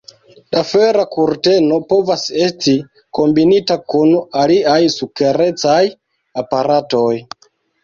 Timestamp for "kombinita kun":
3.19-4.17